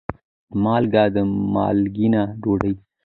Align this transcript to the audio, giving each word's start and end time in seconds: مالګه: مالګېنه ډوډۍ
مالګه: 0.63 1.03
مالګېنه 1.53 2.21
ډوډۍ 2.41 2.73